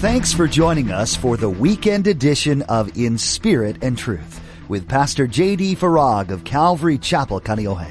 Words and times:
Thanks 0.00 0.32
for 0.32 0.46
joining 0.46 0.90
us 0.90 1.16
for 1.16 1.36
the 1.36 1.48
weekend 1.48 2.06
edition 2.06 2.62
of 2.62 2.96
In 2.96 3.18
Spirit 3.18 3.76
and 3.82 3.96
Truth 3.96 4.40
with 4.68 4.88
Pastor 4.88 5.26
J.D. 5.26 5.76
Farag 5.76 6.30
of 6.30 6.44
Calvary 6.44 6.98
Chapel, 6.98 7.40
Kaneohe. 7.40 7.90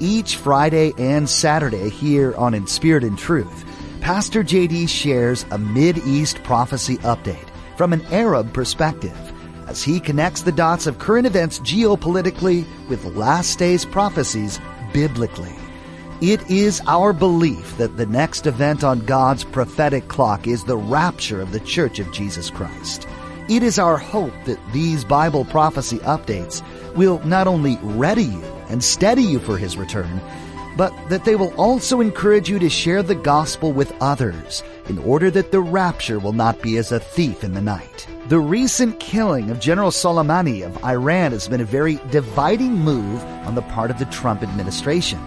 Each 0.00 0.36
Friday 0.36 0.92
and 0.98 1.28
Saturday 1.28 1.90
here 1.90 2.34
on 2.36 2.54
In 2.54 2.66
Spirit 2.66 3.04
and 3.04 3.18
Truth, 3.18 3.64
Pastor 4.00 4.42
J.D. 4.42 4.86
shares 4.86 5.44
a 5.50 5.58
Mid-East 5.58 6.42
prophecy 6.42 6.96
update 6.98 7.48
from 7.76 7.92
an 7.92 8.04
Arab 8.06 8.52
perspective 8.52 9.16
as 9.66 9.82
he 9.82 9.98
connects 9.98 10.42
the 10.42 10.52
dots 10.52 10.86
of 10.86 10.98
current 10.98 11.26
events 11.26 11.58
geopolitically 11.60 12.64
with 12.88 13.04
last 13.16 13.58
days 13.58 13.84
prophecies 13.84 14.60
biblically. 14.92 15.54
It 16.22 16.50
is 16.50 16.80
our 16.86 17.12
belief 17.12 17.76
that 17.76 17.98
the 17.98 18.06
next 18.06 18.46
event 18.46 18.82
on 18.82 19.04
God's 19.04 19.44
prophetic 19.44 20.08
clock 20.08 20.46
is 20.46 20.64
the 20.64 20.78
rapture 20.78 21.42
of 21.42 21.52
the 21.52 21.60
Church 21.60 21.98
of 21.98 22.10
Jesus 22.10 22.48
Christ. 22.48 23.06
It 23.50 23.62
is 23.62 23.78
our 23.78 23.98
hope 23.98 24.32
that 24.46 24.58
these 24.72 25.04
Bible 25.04 25.44
prophecy 25.44 25.98
updates 25.98 26.62
will 26.94 27.20
not 27.26 27.46
only 27.46 27.78
ready 27.82 28.24
you 28.24 28.42
and 28.70 28.82
steady 28.82 29.24
you 29.24 29.38
for 29.38 29.58
His 29.58 29.76
return, 29.76 30.22
but 30.78 30.90
that 31.10 31.26
they 31.26 31.36
will 31.36 31.52
also 31.60 32.00
encourage 32.00 32.48
you 32.48 32.58
to 32.60 32.70
share 32.70 33.02
the 33.02 33.14
gospel 33.14 33.72
with 33.72 33.94
others 34.00 34.62
in 34.88 34.96
order 35.00 35.30
that 35.30 35.52
the 35.52 35.60
rapture 35.60 36.18
will 36.18 36.32
not 36.32 36.62
be 36.62 36.78
as 36.78 36.92
a 36.92 37.00
thief 37.00 37.44
in 37.44 37.52
the 37.52 37.60
night. 37.60 38.08
The 38.28 38.40
recent 38.40 39.00
killing 39.00 39.50
of 39.50 39.60
General 39.60 39.90
Soleimani 39.90 40.64
of 40.64 40.82
Iran 40.82 41.32
has 41.32 41.46
been 41.46 41.60
a 41.60 41.66
very 41.66 42.00
dividing 42.10 42.72
move 42.72 43.22
on 43.44 43.54
the 43.54 43.60
part 43.62 43.90
of 43.90 43.98
the 43.98 44.06
Trump 44.06 44.42
administration. 44.42 45.20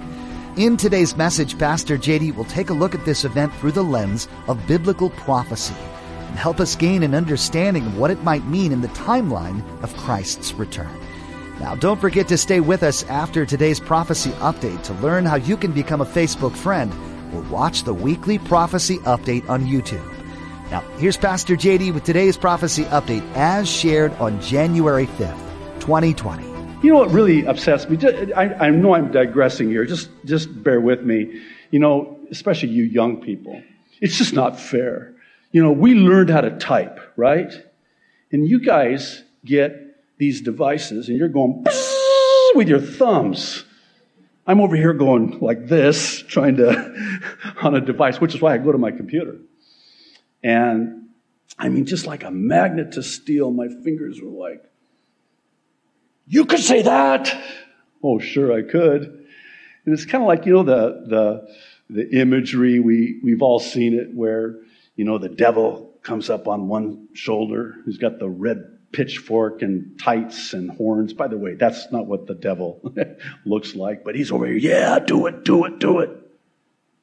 In 0.59 0.75
today's 0.75 1.15
message, 1.15 1.57
Pastor 1.57 1.97
JD 1.97 2.35
will 2.35 2.43
take 2.43 2.69
a 2.69 2.73
look 2.73 2.93
at 2.93 3.05
this 3.05 3.23
event 3.23 3.53
through 3.55 3.71
the 3.71 3.81
lens 3.81 4.27
of 4.49 4.67
biblical 4.67 5.09
prophecy 5.11 5.73
and 5.73 6.35
help 6.35 6.59
us 6.59 6.75
gain 6.75 7.01
an 7.01 7.15
understanding 7.15 7.85
of 7.85 7.97
what 7.97 8.11
it 8.11 8.25
might 8.25 8.43
mean 8.45 8.73
in 8.73 8.81
the 8.81 8.89
timeline 8.89 9.63
of 9.81 9.95
Christ's 9.95 10.51
return. 10.51 10.93
Now, 11.61 11.75
don't 11.75 12.01
forget 12.01 12.27
to 12.27 12.37
stay 12.37 12.59
with 12.59 12.83
us 12.83 13.05
after 13.05 13.45
today's 13.45 13.79
prophecy 13.79 14.31
update 14.31 14.83
to 14.83 14.93
learn 14.95 15.23
how 15.23 15.37
you 15.37 15.55
can 15.55 15.71
become 15.71 16.01
a 16.01 16.05
Facebook 16.05 16.57
friend 16.57 16.91
or 17.33 17.39
watch 17.43 17.83
the 17.83 17.93
weekly 17.93 18.37
prophecy 18.37 18.97
update 19.05 19.47
on 19.47 19.63
YouTube. 19.65 20.03
Now, 20.71 20.81
here's 20.97 21.15
Pastor 21.15 21.55
JD 21.55 21.93
with 21.93 22.03
today's 22.03 22.35
prophecy 22.35 22.83
update 22.83 23.25
as 23.33 23.69
shared 23.69 24.11
on 24.15 24.41
January 24.41 25.07
5th, 25.07 25.79
2020. 25.79 26.48
You 26.81 26.93
know 26.93 26.99
what 26.99 27.11
really 27.11 27.45
upsets 27.45 27.89
me? 27.89 27.97
I, 28.33 28.67
I 28.67 28.69
know 28.69 28.95
I'm 28.95 29.11
digressing 29.11 29.69
here. 29.69 29.83
Just, 29.83 30.09
just 30.23 30.63
bear 30.63 30.79
with 30.79 31.01
me. 31.01 31.41
You 31.71 31.79
know, 31.79 32.17
especially 32.31 32.69
you 32.69 32.85
young 32.85 33.19
people. 33.21 33.61
It's 33.99 34.17
just 34.17 34.33
not 34.33 34.57
fair. 34.57 35.13
You 35.51 35.61
know, 35.61 35.73
we 35.73 35.93
learned 35.93 36.29
how 36.29 36.39
to 36.39 36.51
type, 36.51 36.99
right? 37.17 37.51
And 38.31 38.47
you 38.47 38.61
guys 38.61 39.23
get 39.43 39.97
these 40.19 40.39
devices 40.39 41.09
and 41.09 41.17
you're 41.17 41.27
going 41.27 41.65
with 42.55 42.69
your 42.69 42.79
thumbs. 42.79 43.65
I'm 44.47 44.61
over 44.61 44.77
here 44.77 44.93
going 44.93 45.39
like 45.41 45.67
this, 45.67 46.23
trying 46.29 46.55
to, 46.57 47.19
on 47.61 47.75
a 47.75 47.81
device, 47.81 48.21
which 48.21 48.35
is 48.35 48.41
why 48.41 48.53
I 48.53 48.57
go 48.57 48.71
to 48.71 48.77
my 48.77 48.91
computer. 48.91 49.35
And 50.41 51.09
I 51.57 51.67
mean, 51.67 51.85
just 51.85 52.05
like 52.05 52.23
a 52.23 52.31
magnet 52.31 52.93
to 52.93 53.03
steel, 53.03 53.51
my 53.51 53.67
fingers 53.67 54.21
were 54.21 54.29
like, 54.29 54.63
you 56.29 56.45
could 56.45 56.59
say 56.59 56.83
that. 56.83 57.35
Oh, 58.03 58.19
sure, 58.19 58.53
I 58.53 58.61
could. 58.61 59.03
And 59.03 59.93
it's 59.93 60.05
kind 60.05 60.23
of 60.23 60.27
like, 60.27 60.45
you 60.45 60.53
know, 60.53 60.63
the, 60.63 61.03
the, 61.07 61.55
the 61.89 62.21
imagery, 62.21 62.79
we, 62.79 63.19
we've 63.23 63.41
all 63.41 63.59
seen 63.59 63.95
it 63.95 64.13
where, 64.13 64.59
you 64.95 65.05
know, 65.05 65.17
the 65.17 65.27
devil 65.27 65.97
comes 66.03 66.29
up 66.29 66.47
on 66.47 66.67
one 66.67 67.09
shoulder. 67.13 67.77
He's 67.85 67.97
got 67.97 68.19
the 68.19 68.29
red 68.29 68.77
pitchfork 68.91 69.63
and 69.63 69.99
tights 69.99 70.53
and 70.53 70.69
horns. 70.69 71.13
By 71.13 71.27
the 71.27 71.37
way, 71.37 71.55
that's 71.55 71.91
not 71.91 72.05
what 72.05 72.27
the 72.27 72.35
devil 72.35 72.93
looks 73.45 73.75
like, 73.75 74.03
but 74.03 74.15
he's 74.15 74.31
over 74.31 74.45
here. 74.45 74.57
Yeah, 74.57 74.99
do 74.99 75.25
it, 75.25 75.43
do 75.43 75.65
it, 75.65 75.79
do 75.79 75.99
it. 75.99 76.11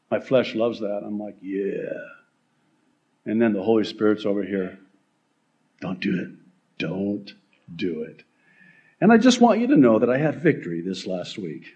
My 0.08 0.20
flesh 0.20 0.54
loves 0.54 0.80
that. 0.80 1.02
I'm 1.04 1.18
like, 1.18 1.36
yeah. 1.40 1.92
And 3.24 3.42
then 3.42 3.52
the 3.52 3.62
Holy 3.62 3.84
Spirit's 3.84 4.24
over 4.24 4.44
here. 4.44 4.78
Don't 5.80 5.98
do 5.98 6.20
it. 6.20 6.30
Don't 6.78 7.32
do 7.74 8.02
it. 8.02 8.22
And 9.00 9.12
I 9.12 9.18
just 9.18 9.40
want 9.40 9.60
you 9.60 9.66
to 9.68 9.76
know 9.76 9.98
that 9.98 10.08
I 10.08 10.16
had 10.16 10.40
victory 10.42 10.80
this 10.80 11.06
last 11.06 11.36
week. 11.36 11.74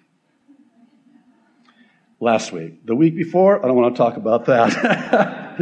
Last 2.19 2.53
week. 2.53 2.87
The 2.87 2.95
week 2.95 3.15
before, 3.17 3.63
I 3.63 3.69
don't 3.69 3.77
want 3.77 3.95
to 3.95 3.99
talk 3.99 4.17
about 4.17 4.47
that. 4.47 4.71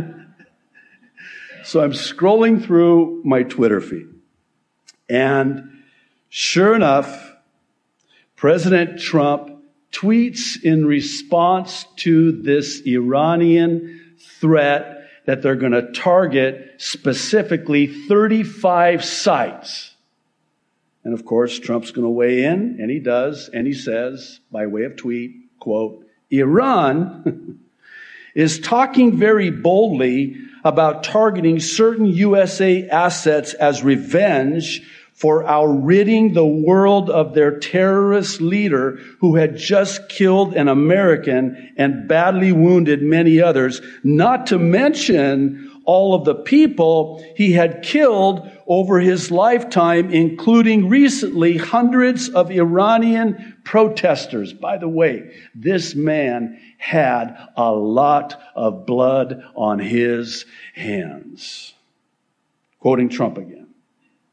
so 1.64 1.80
I'm 1.80 1.92
scrolling 1.92 2.64
through 2.64 3.22
my 3.24 3.42
Twitter 3.42 3.80
feed. 3.80 4.08
And 5.08 5.82
sure 6.28 6.74
enough, 6.74 7.32
President 8.36 9.00
Trump 9.00 9.50
tweets 9.90 10.62
in 10.62 10.86
response 10.86 11.86
to 11.96 12.30
this 12.42 12.82
Iranian 12.86 14.16
threat 14.40 15.08
that 15.26 15.42
they're 15.42 15.56
going 15.56 15.72
to 15.72 15.90
target 15.92 16.74
specifically 16.78 17.86
35 17.86 19.04
sites 19.04 19.94
and 21.04 21.14
of 21.14 21.24
course, 21.24 21.58
Trump's 21.58 21.90
going 21.90 22.04
to 22.04 22.10
weigh 22.10 22.44
in, 22.44 22.78
and 22.80 22.90
he 22.90 22.98
does, 22.98 23.48
and 23.52 23.66
he 23.66 23.72
says, 23.72 24.40
by 24.50 24.66
way 24.66 24.84
of 24.84 24.96
tweet, 24.96 25.32
quote, 25.58 26.04
Iran 26.30 27.60
is 28.34 28.58
talking 28.58 29.16
very 29.16 29.50
boldly 29.50 30.36
about 30.64 31.04
targeting 31.04 31.60
certain 31.60 32.06
USA 32.06 32.88
assets 32.88 33.54
as 33.54 33.82
revenge 33.82 34.82
for 35.18 35.44
our 35.44 35.68
ridding 35.72 36.32
the 36.32 36.46
world 36.46 37.10
of 37.10 37.34
their 37.34 37.58
terrorist 37.58 38.40
leader 38.40 39.00
who 39.18 39.34
had 39.34 39.56
just 39.56 40.08
killed 40.08 40.54
an 40.54 40.68
American 40.68 41.72
and 41.76 42.06
badly 42.06 42.52
wounded 42.52 43.02
many 43.02 43.40
others, 43.40 43.80
not 44.04 44.46
to 44.46 44.60
mention 44.60 45.68
all 45.84 46.14
of 46.14 46.24
the 46.24 46.36
people 46.36 47.24
he 47.34 47.50
had 47.50 47.82
killed 47.82 48.48
over 48.68 49.00
his 49.00 49.32
lifetime, 49.32 50.08
including 50.10 50.88
recently 50.88 51.56
hundreds 51.56 52.28
of 52.28 52.52
Iranian 52.52 53.56
protesters. 53.64 54.52
By 54.52 54.78
the 54.78 54.88
way, 54.88 55.34
this 55.52 55.96
man 55.96 56.60
had 56.76 57.36
a 57.56 57.72
lot 57.72 58.40
of 58.54 58.86
blood 58.86 59.42
on 59.56 59.80
his 59.80 60.44
hands. 60.74 61.74
Quoting 62.78 63.08
Trump 63.08 63.36
again. 63.36 63.67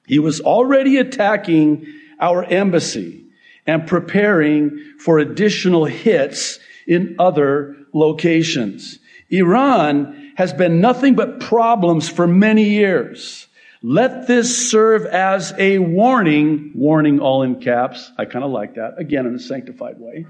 He 0.08 0.20
was 0.20 0.42
already 0.42 0.98
attacking 0.98 1.88
our 2.20 2.44
embassy 2.44 3.26
and 3.66 3.88
preparing 3.88 4.94
for 5.00 5.20
additional 5.20 5.86
hits 5.86 6.60
in 6.88 7.16
other 7.20 7.76
locations. 7.94 9.00
Iran 9.30 10.34
has 10.36 10.54
been 10.54 10.82
nothing 10.82 11.16
but 11.16 11.40
problems 11.40 12.08
for 12.10 12.28
many 12.28 12.70
years. 12.70 13.48
Let 13.82 14.28
this 14.28 14.70
serve 14.72 15.06
as 15.06 15.54
a 15.58 15.80
warning, 15.80 16.72
warning 16.76 17.20
all 17.20 17.44
in 17.44 17.62
caps. 17.62 18.12
I 18.18 18.26
kind 18.26 18.44
of 18.44 18.52
like 18.52 18.76
that. 18.76 18.96
Again, 18.98 19.26
in 19.26 19.36
a 19.36 19.40
sanctified 19.40 20.00
way. 20.00 20.26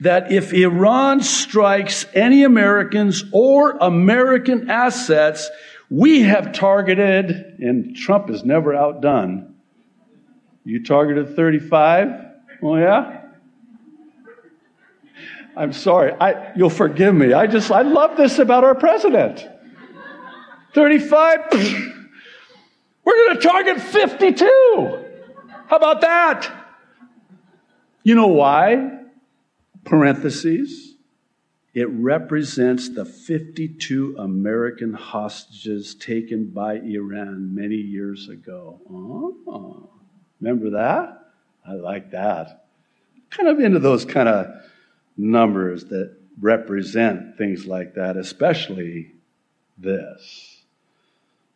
That 0.00 0.30
if 0.30 0.52
Iran 0.52 1.22
strikes 1.22 2.06
any 2.14 2.44
Americans 2.44 3.24
or 3.32 3.76
American 3.78 4.70
assets, 4.70 5.50
we 5.90 6.20
have 6.22 6.52
targeted, 6.52 7.56
and 7.60 7.96
Trump 7.96 8.28
is 8.30 8.44
never 8.44 8.74
outdone. 8.74 9.54
You 10.64 10.84
targeted 10.84 11.34
35? 11.34 12.08
Oh, 12.62 12.76
yeah? 12.76 13.22
I'm 15.56 15.72
sorry. 15.72 16.12
I, 16.12 16.52
you'll 16.54 16.68
forgive 16.70 17.14
me. 17.14 17.32
I 17.32 17.46
just, 17.46 17.70
I 17.70 17.82
love 17.82 18.16
this 18.16 18.38
about 18.38 18.64
our 18.64 18.74
president. 18.74 19.46
35, 20.74 21.38
we're 23.04 23.26
going 23.26 23.36
to 23.36 23.42
target 23.42 23.80
52. 23.80 25.04
How 25.66 25.76
about 25.76 26.02
that? 26.02 26.52
You 28.02 28.14
know 28.14 28.28
why? 28.28 29.00
Parentheses. 29.84 30.94
It 31.78 31.88
represents 31.90 32.88
the 32.88 33.04
52 33.04 34.16
American 34.18 34.94
hostages 34.94 35.94
taken 35.94 36.46
by 36.46 36.74
Iran 36.74 37.54
many 37.54 37.76
years 37.76 38.28
ago. 38.28 38.80
Oh, 38.90 39.88
remember 40.40 40.70
that? 40.70 41.20
I 41.64 41.74
like 41.74 42.10
that. 42.10 42.66
Kind 43.30 43.48
of 43.48 43.60
into 43.60 43.78
those 43.78 44.04
kind 44.04 44.28
of 44.28 44.48
numbers 45.16 45.84
that 45.84 46.16
represent 46.40 47.38
things 47.38 47.64
like 47.64 47.94
that, 47.94 48.16
especially 48.16 49.12
this. 49.76 50.57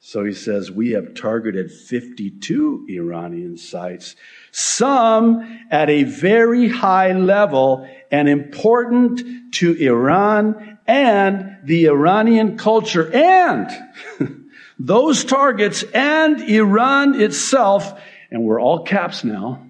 So 0.05 0.25
he 0.25 0.33
says, 0.33 0.69
We 0.69 0.91
have 0.91 1.15
targeted 1.15 1.71
52 1.71 2.87
Iranian 2.91 3.57
sites, 3.57 4.17
some 4.51 5.61
at 5.71 5.89
a 5.89 6.03
very 6.03 6.69
high 6.69 7.13
level 7.13 7.89
and 8.11 8.29
important 8.29 9.55
to 9.55 9.75
Iran 9.75 10.79
and 10.89 11.59
the 11.63 11.87
Iranian 11.87 12.59
culture 12.59 13.13
and 13.13 13.71
those 14.79 15.25
targets 15.25 15.85
and 15.95 16.51
Iran 16.51 17.21
itself, 17.21 18.01
and 18.33 18.43
we're 18.43 18.61
all 18.61 18.83
caps 18.83 19.23
now, 19.23 19.65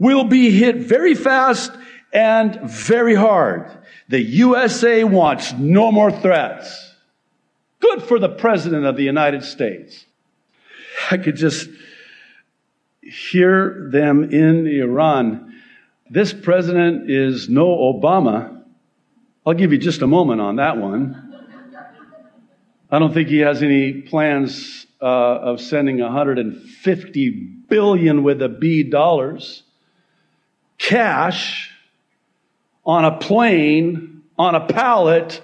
will 0.00 0.24
be 0.24 0.50
hit 0.50 0.78
very 0.78 1.14
fast 1.14 1.70
and 2.12 2.60
very 2.62 3.14
hard. 3.14 3.70
The 4.08 4.20
USA 4.20 5.04
wants 5.04 5.52
no 5.52 5.92
more 5.92 6.10
threats. 6.10 6.89
Good 7.80 8.02
for 8.02 8.18
the 8.18 8.28
President 8.28 8.84
of 8.84 8.96
the 8.96 9.02
United 9.02 9.42
States. 9.42 10.04
I 11.10 11.16
could 11.16 11.36
just 11.36 11.68
hear 13.02 13.88
them 13.90 14.24
in 14.24 14.66
Iran. 14.66 15.54
This 16.10 16.32
president 16.32 17.10
is 17.10 17.48
no 17.48 17.66
Obama. 17.66 18.62
I'll 19.46 19.54
give 19.54 19.72
you 19.72 19.78
just 19.78 20.02
a 20.02 20.06
moment 20.06 20.40
on 20.40 20.56
that 20.56 20.76
one. 20.76 21.26
I 22.90 22.98
don't 22.98 23.14
think 23.14 23.28
he 23.28 23.38
has 23.38 23.62
any 23.62 24.02
plans 24.02 24.86
uh, 25.00 25.04
of 25.04 25.60
sending 25.60 26.00
150 26.00 27.30
billion 27.68 28.22
with 28.22 28.42
a 28.42 28.48
B 28.48 28.82
dollars 28.82 29.62
cash 30.76 31.70
on 32.84 33.04
a 33.04 33.18
plane, 33.18 34.22
on 34.36 34.54
a 34.54 34.66
pallet 34.66 35.40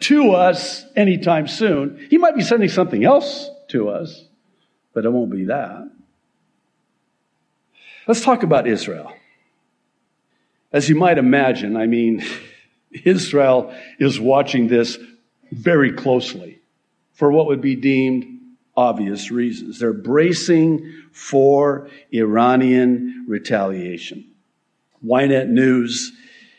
to 0.00 0.32
us 0.32 0.84
anytime 0.96 1.46
soon. 1.46 2.06
He 2.10 2.18
might 2.18 2.34
be 2.34 2.42
sending 2.42 2.68
something 2.68 3.04
else 3.04 3.50
to 3.68 3.88
us, 3.90 4.24
but 4.92 5.04
it 5.04 5.10
won't 5.10 5.30
be 5.30 5.44
that. 5.44 5.90
Let's 8.06 8.22
talk 8.22 8.42
about 8.42 8.66
Israel. 8.66 9.12
As 10.72 10.88
you 10.88 10.94
might 10.94 11.18
imagine, 11.18 11.76
I 11.76 11.86
mean, 11.86 12.24
Israel 13.04 13.74
is 13.98 14.18
watching 14.18 14.68
this 14.68 14.98
very 15.52 15.92
closely 15.92 16.60
for 17.12 17.30
what 17.30 17.46
would 17.46 17.60
be 17.60 17.76
deemed 17.76 18.40
obvious 18.76 19.30
reasons. 19.30 19.78
They're 19.78 19.92
bracing 19.92 20.92
for 21.12 21.88
Iranian 22.12 23.26
retaliation. 23.28 24.30
Ynet 25.04 25.48
News 25.48 26.12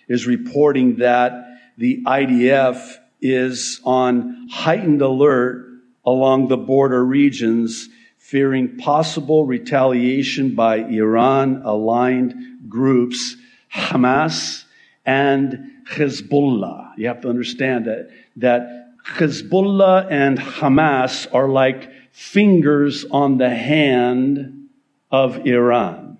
is 0.08 0.28
reporting 0.28 0.98
that 0.98 1.48
the 1.78 2.04
IDF 2.06 2.98
is 3.22 3.80
on 3.84 4.48
heightened 4.50 5.02
alert 5.02 5.68
along 6.06 6.48
the 6.48 6.58
border 6.58 7.04
regions, 7.06 7.88
fearing 8.18 8.78
possible 8.78 9.46
retaliation 9.46 10.56
by 10.56 10.78
Iran 10.78 11.62
aligned 11.64 12.34
groups, 12.68 13.36
Hamas 13.74 14.64
and 15.06 15.72
Hezbollah. 15.90 16.94
You 16.98 17.08
have 17.08 17.22
to 17.22 17.30
understand 17.30 17.86
that, 17.86 18.10
that 18.38 18.96
Hezbollah 19.06 20.08
and 20.10 20.38
Hamas 20.38 21.28
are 21.34 21.50
like 21.50 21.92
fingers 22.12 23.06
on 23.12 23.38
the 23.38 23.50
hand 23.50 24.70
of 25.12 25.46
Iran. 25.46 26.18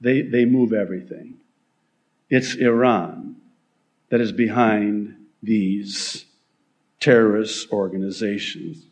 They, 0.00 0.22
they 0.22 0.44
move 0.44 0.72
everything. 0.72 1.34
It's 2.28 2.54
Iran 2.54 3.36
that 4.10 4.20
is 4.20 4.32
behind 4.32 5.16
these 5.42 6.25
terrorist 7.00 7.70
organizations. 7.72 8.84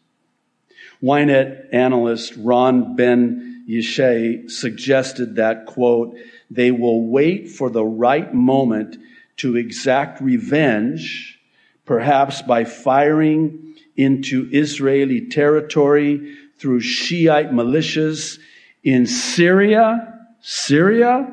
Ynet 1.02 1.68
analyst 1.72 2.34
Ron 2.36 2.96
Ben 2.96 3.64
Yishai 3.68 4.50
suggested 4.50 5.36
that, 5.36 5.66
quote, 5.66 6.16
they 6.50 6.70
will 6.70 7.06
wait 7.06 7.48
for 7.48 7.70
the 7.70 7.84
right 7.84 8.32
moment 8.32 8.96
to 9.38 9.56
exact 9.56 10.20
revenge, 10.20 11.38
perhaps 11.84 12.42
by 12.42 12.64
firing 12.64 13.74
into 13.96 14.48
Israeli 14.52 15.28
territory 15.28 16.36
through 16.58 16.80
Shiite 16.80 17.50
militias 17.50 18.38
in 18.82 19.06
Syria, 19.06 20.26
Syria, 20.40 21.32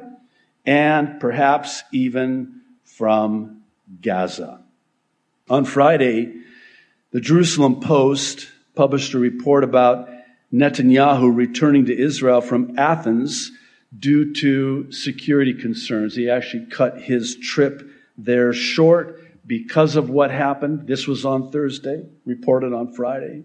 and 0.66 1.20
perhaps 1.20 1.84
even 1.92 2.62
from 2.84 3.62
Gaza. 4.02 4.62
On 5.50 5.66
Friday, 5.66 6.34
the 7.12 7.20
Jerusalem 7.20 7.82
Post 7.82 8.48
published 8.74 9.14
a 9.14 9.20
report 9.20 9.64
about 9.64 10.08
Netanyahu 10.54 11.36
returning 11.36 11.86
to 11.86 11.98
Israel 11.98 12.40
from 12.40 12.78
Athens 12.80 13.52
due 13.98 14.34
to 14.36 14.92
security 14.92 15.54
concerns. 15.54 16.16
He 16.16 16.30
actually 16.30 16.68
cut 16.68 17.02
his 17.02 17.38
trip 17.38 17.84
there 18.18 18.54
short 18.54 19.20
because 19.46 19.98
of 19.98 20.10
what 20.10 20.32
happened. 20.32 20.88
This 20.88 21.06
was 21.06 21.26
on 21.26 21.52
Thursday, 21.52 22.06
reported 22.26 22.74
on 22.74 22.94
Friday. 22.94 23.44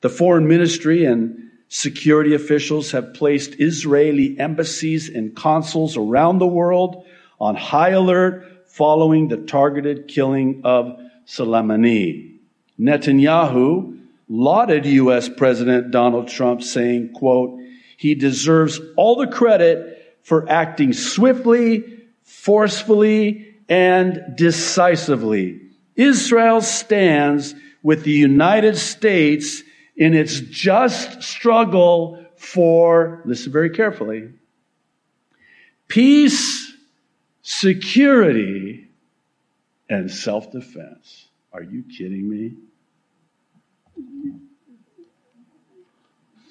The 0.00 0.08
foreign 0.08 0.48
ministry 0.48 1.04
and 1.04 1.50
security 1.68 2.34
officials 2.34 2.90
have 2.92 3.14
placed 3.14 3.60
Israeli 3.60 4.38
embassies 4.40 5.08
and 5.08 5.36
consuls 5.36 5.96
around 5.96 6.38
the 6.38 6.46
world 6.46 7.04
on 7.40 7.54
high 7.54 7.90
alert 7.90 8.66
following 8.66 9.28
the 9.28 9.36
targeted 9.36 10.08
killing 10.08 10.62
of 10.64 10.98
Soleimani. 11.26 12.37
Netanyahu 12.78 13.98
lauded 14.28 14.86
U.S. 14.86 15.28
President 15.28 15.90
Donald 15.90 16.28
Trump 16.28 16.62
saying, 16.62 17.12
quote, 17.12 17.60
he 17.96 18.14
deserves 18.14 18.80
all 18.96 19.16
the 19.16 19.26
credit 19.26 20.16
for 20.22 20.48
acting 20.48 20.92
swiftly, 20.92 21.84
forcefully, 22.22 23.56
and 23.68 24.20
decisively. 24.36 25.60
Israel 25.96 26.60
stands 26.60 27.54
with 27.82 28.04
the 28.04 28.12
United 28.12 28.76
States 28.76 29.62
in 29.96 30.14
its 30.14 30.38
just 30.40 31.22
struggle 31.22 32.24
for, 32.36 33.20
listen 33.24 33.50
very 33.50 33.70
carefully, 33.70 34.30
peace, 35.88 36.72
security, 37.42 38.88
and 39.88 40.10
self 40.10 40.52
defense. 40.52 41.28
Are 41.52 41.62
you 41.62 41.82
kidding 41.82 42.28
me? 42.28 42.54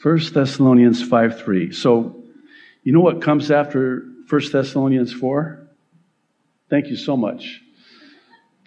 1 0.02 0.20
Thessalonians 0.34 1.04
5 1.04 1.42
3. 1.42 1.72
So, 1.72 2.24
you 2.84 2.94
know 2.94 3.02
what 3.02 3.22
comes 3.22 3.52
after 3.52 4.06
1 4.30 4.42
Thessalonians 4.52 5.12
4? 5.12 5.68
Thank 6.70 6.88
you 6.88 6.96
so 6.96 7.18
much. 7.18 7.62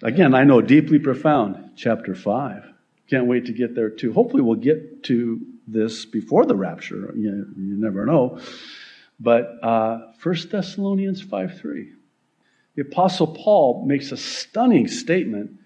Again, 0.03 0.33
I 0.33 0.43
know 0.43 0.61
deeply 0.61 0.99
profound, 0.99 1.71
chapter 1.75 2.15
5. 2.15 2.65
Can't 3.09 3.27
wait 3.27 3.45
to 3.45 3.53
get 3.53 3.75
there 3.75 3.89
too. 3.89 4.13
Hopefully, 4.13 4.41
we'll 4.41 4.55
get 4.55 5.03
to 5.03 5.39
this 5.67 6.05
before 6.05 6.45
the 6.45 6.55
rapture. 6.55 7.13
You, 7.15 7.47
you 7.57 7.77
never 7.77 8.05
know. 8.05 8.39
But 9.19 9.57
uh, 9.63 10.11
1 10.21 10.35
Thessalonians 10.51 11.21
5 11.21 11.59
3. 11.59 11.93
The 12.75 12.81
Apostle 12.81 13.27
Paul 13.27 13.85
makes 13.85 14.11
a 14.11 14.17
stunning 14.17 14.87
statement 14.87 15.59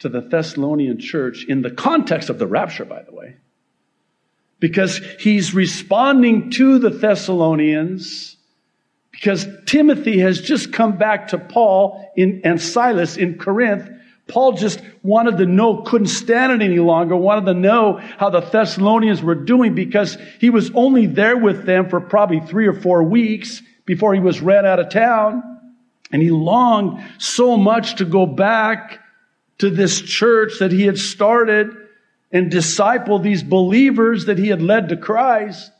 to 0.00 0.08
the 0.08 0.20
Thessalonian 0.20 0.98
church 0.98 1.44
in 1.48 1.62
the 1.62 1.70
context 1.70 2.30
of 2.30 2.38
the 2.38 2.46
rapture, 2.46 2.84
by 2.84 3.02
the 3.02 3.12
way, 3.12 3.36
because 4.60 5.00
he's 5.18 5.54
responding 5.54 6.50
to 6.52 6.78
the 6.78 6.90
Thessalonians 6.90 8.36
because 9.10 9.48
Timothy 9.66 10.20
has 10.20 10.40
just 10.40 10.72
come 10.72 10.96
back 10.96 11.28
to 11.28 11.38
Paul 11.38 12.12
in, 12.16 12.42
and 12.44 12.60
Silas 12.60 13.16
in 13.16 13.36
Corinth. 13.36 13.90
Paul 14.28 14.52
just 14.52 14.80
wanted 15.02 15.38
to 15.38 15.46
know, 15.46 15.82
couldn't 15.82 16.08
stand 16.08 16.52
it 16.52 16.64
any 16.64 16.78
longer, 16.78 17.16
wanted 17.16 17.46
to 17.46 17.54
know 17.54 17.96
how 18.18 18.30
the 18.30 18.40
Thessalonians 18.40 19.22
were 19.22 19.34
doing 19.34 19.74
because 19.74 20.16
he 20.38 20.50
was 20.50 20.70
only 20.74 21.06
there 21.06 21.36
with 21.36 21.64
them 21.64 21.88
for 21.88 22.00
probably 22.00 22.40
three 22.40 22.68
or 22.68 22.74
four 22.74 23.02
weeks 23.02 23.60
before 23.86 24.14
he 24.14 24.20
was 24.20 24.40
ran 24.40 24.64
out 24.64 24.78
of 24.78 24.90
town. 24.90 25.42
And 26.12 26.22
he 26.22 26.30
longed 26.30 27.02
so 27.18 27.56
much 27.56 27.96
to 27.96 28.04
go 28.04 28.24
back 28.24 29.00
to 29.58 29.70
this 29.70 30.00
church 30.00 30.58
that 30.60 30.72
he 30.72 30.86
had 30.86 30.98
started 30.98 31.74
and 32.30 32.50
disciple 32.50 33.18
these 33.18 33.42
believers 33.42 34.26
that 34.26 34.38
he 34.38 34.48
had 34.48 34.62
led 34.62 34.90
to 34.90 34.96
Christ. 34.96 35.70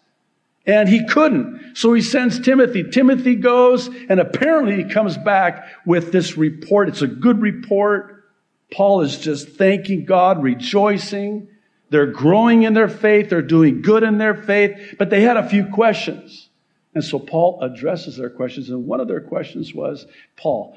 And 0.67 0.89
he 0.89 1.07
couldn't. 1.07 1.77
So 1.77 1.95
he 1.95 2.03
sends 2.03 2.41
Timothy. 2.41 2.85
Timothy 2.91 3.37
goes 3.37 3.89
and 4.09 4.21
apparently 4.21 4.83
he 4.83 4.91
comes 4.91 5.17
back 5.17 5.67
with 5.87 6.13
this 6.13 6.37
report. 6.37 6.89
It's 6.89 7.03
a 7.03 7.07
good 7.07 7.41
report. 7.41 8.25
Paul 8.71 9.01
is 9.01 9.19
just 9.19 9.49
thanking 9.51 10.05
God, 10.05 10.43
rejoicing. 10.43 11.49
They're 11.91 12.07
growing 12.07 12.65
in 12.65 12.75
their 12.75 12.89
faith. 12.89 13.31
They're 13.31 13.41
doing 13.41 13.81
good 13.81 14.03
in 14.03 14.19
their 14.19 14.35
faith, 14.35 14.97
but 14.99 15.09
they 15.09 15.23
had 15.23 15.39
a 15.39 15.49
few 15.49 15.67
questions. 15.67 16.51
And 16.95 17.03
so 17.03 17.19
Paul 17.19 17.61
addresses 17.63 18.17
their 18.17 18.31
questions. 18.31 18.69
And 18.69 18.87
one 18.87 19.01
of 19.01 19.09
their 19.09 19.21
questions 19.21 19.73
was, 19.73 20.07
Paul, 20.37 20.77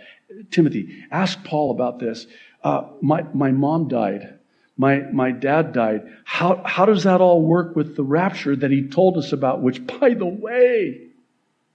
Timothy, 0.51 1.03
ask 1.11 1.43
Paul 1.43 1.71
about 1.71 1.99
this 1.99 2.27
uh, 2.63 2.83
my, 3.01 3.23
my 3.33 3.51
mom 3.51 3.87
died. 3.87 4.39
My, 4.77 4.99
my 4.99 5.31
dad 5.31 5.73
died. 5.73 6.01
How, 6.23 6.61
how 6.65 6.85
does 6.85 7.03
that 7.03 7.21
all 7.21 7.41
work 7.41 7.75
with 7.75 7.95
the 7.95 8.03
rapture 8.03 8.55
that 8.55 8.71
he 8.71 8.87
told 8.87 9.17
us 9.17 9.31
about? 9.31 9.61
Which, 9.61 9.85
by 9.85 10.13
the 10.13 10.25
way, 10.25 11.07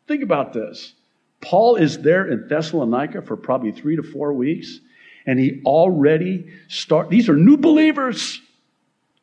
think 0.09 0.23
about 0.23 0.53
this. 0.53 0.93
Paul 1.41 1.77
is 1.77 1.99
there 1.99 2.27
in 2.27 2.49
Thessalonica 2.49 3.23
for 3.23 3.37
probably 3.37 3.73
three 3.73 3.97
to 3.97 4.03
four 4.03 4.33
weeks, 4.33 4.81
and 5.27 5.39
he 5.39 5.61
already 5.65 6.47
start. 6.69 7.11
These 7.11 7.29
are 7.29 7.37
new 7.37 7.57
believers. 7.57 8.41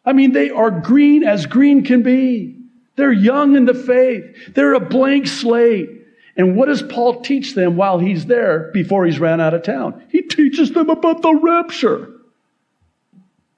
I 0.05 0.13
mean, 0.13 0.31
they 0.31 0.49
are 0.49 0.69
green 0.69 1.23
as 1.23 1.45
green 1.45 1.83
can 1.83 2.03
be. 2.03 2.59
They're 2.95 3.11
young 3.11 3.55
in 3.55 3.65
the 3.65 3.73
faith. 3.73 4.53
They're 4.53 4.75
a 4.75 4.79
blank 4.79 5.27
slate. 5.27 5.89
And 6.35 6.55
what 6.55 6.65
does 6.65 6.81
Paul 6.81 7.21
teach 7.21 7.53
them 7.53 7.75
while 7.75 7.99
he's 7.99 8.25
there 8.25 8.71
before 8.73 9.05
he's 9.05 9.19
ran 9.19 9.39
out 9.39 9.53
of 9.53 9.63
town? 9.63 10.03
He 10.09 10.21
teaches 10.21 10.71
them 10.71 10.89
about 10.89 11.21
the 11.21 11.33
rapture. 11.35 12.09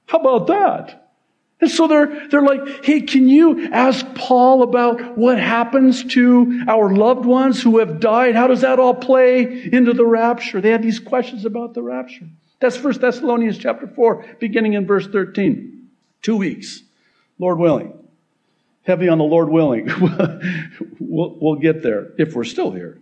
How 0.08 0.20
about 0.20 0.48
that? 0.48 1.05
And 1.62 1.72
so 1.72 1.88
they're, 1.88 2.27
they're 2.27 2.41
like, 2.41 2.84
hey, 2.84 3.01
can 3.01 3.29
you 3.29 3.70
ask 3.72 4.05
Paul 4.13 4.62
about 4.62 5.17
what 5.17 5.39
happens 5.39 6.03
to 6.13 6.63
our 6.67 6.94
loved 6.94 7.25
ones 7.25 7.62
who 7.62 7.79
have 7.79 8.01
died? 8.01 8.36
How 8.36 8.48
does 8.48 8.62
that 8.62 8.77
all 8.77 8.94
play 8.94 9.70
into 9.72 9.94
the 9.94 10.05
rapture? 10.05 10.60
They 10.60 10.70
had 10.70 10.84
these 10.84 11.00
questions 11.00 11.46
about 11.46 11.74
the 11.74 11.82
rapture. 11.82 12.27
That's 12.60 12.82
1 12.82 13.00
Thessalonians 13.00 13.58
chapter 13.58 13.88
4, 13.88 14.38
beginning 14.39 14.74
in 14.74 14.86
verse 14.86 15.08
13. 15.08 15.89
Two 16.22 16.36
weeks, 16.36 16.84
Lord 17.39 17.58
willing. 17.58 18.04
Heavy 18.86 19.10
on 19.10 19.18
the 19.18 19.24
Lord 19.24 19.50
willing. 19.50 19.89
we'll, 21.00 21.38
we'll 21.39 21.56
get 21.56 21.82
there 21.82 22.13
if 22.18 22.36
we're 22.36 22.44
still 22.44 22.72
here. 22.72 23.01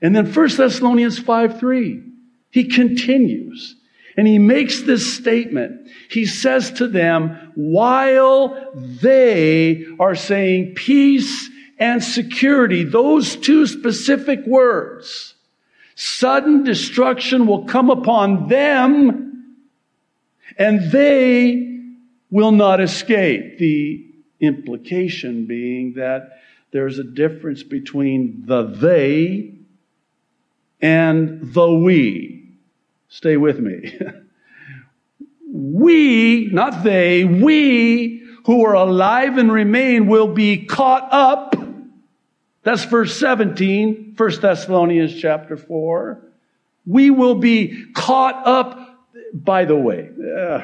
And 0.00 0.14
then 0.14 0.32
1 0.32 0.56
Thessalonians 0.56 1.18
5, 1.18 1.58
3. 1.58 2.02
He 2.50 2.64
continues. 2.68 3.76
And 4.16 4.26
he 4.26 4.38
makes 4.38 4.82
this 4.82 5.14
statement. 5.14 5.88
He 6.10 6.26
says 6.26 6.70
to 6.72 6.86
them, 6.86 7.52
while 7.54 8.72
they 8.74 9.86
are 9.98 10.14
saying 10.14 10.74
peace 10.74 11.50
and 11.78 12.04
security, 12.04 12.84
those 12.84 13.36
two 13.36 13.66
specific 13.66 14.46
words, 14.46 15.34
sudden 15.94 16.62
destruction 16.62 17.46
will 17.46 17.64
come 17.64 17.90
upon 17.90 18.48
them 18.48 19.56
and 20.58 20.92
they 20.92 21.80
will 22.30 22.52
not 22.52 22.80
escape. 22.80 23.58
The 23.58 24.11
implication 24.42 25.46
being 25.46 25.94
that 25.94 26.40
there's 26.72 26.98
a 26.98 27.04
difference 27.04 27.62
between 27.62 28.42
the 28.44 28.64
they 28.64 29.54
and 30.80 31.54
the 31.54 31.72
we. 31.72 32.50
Stay 33.08 33.36
with 33.36 33.60
me. 33.60 33.98
we, 35.52 36.48
not 36.52 36.82
they, 36.82 37.24
we 37.24 38.22
who 38.46 38.64
are 38.64 38.74
alive 38.74 39.38
and 39.38 39.52
remain 39.52 40.06
will 40.08 40.34
be 40.34 40.64
caught 40.64 41.08
up. 41.12 41.54
That's 42.64 42.84
verse 42.84 43.16
17, 43.16 44.14
1 44.16 44.40
Thessalonians 44.40 45.20
chapter 45.20 45.56
4. 45.56 46.20
We 46.86 47.10
will 47.10 47.36
be 47.36 47.86
caught 47.92 48.46
up. 48.46 48.88
By 49.34 49.64
the 49.64 49.76
way, 49.76 50.10
uh, 50.36 50.62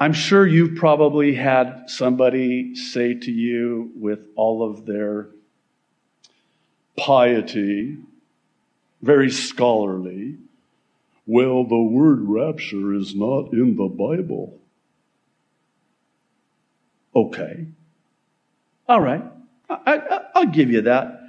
I'm 0.00 0.14
sure 0.14 0.46
you've 0.46 0.76
probably 0.76 1.34
had 1.34 1.90
somebody 1.90 2.74
say 2.74 3.12
to 3.12 3.30
you 3.30 3.92
with 3.94 4.20
all 4.34 4.62
of 4.68 4.86
their 4.86 5.28
piety, 6.96 7.98
very 9.02 9.30
scholarly. 9.30 10.38
Well, 11.26 11.64
the 11.64 11.78
word 11.78 12.20
rapture 12.22 12.94
is 12.94 13.14
not 13.14 13.52
in 13.52 13.76
the 13.76 13.88
Bible. 13.88 14.58
Okay. 17.14 17.66
All 18.88 19.02
right. 19.02 19.22
I, 19.68 20.20
will 20.34 20.46
give 20.46 20.70
you 20.70 20.80
that. 20.82 21.20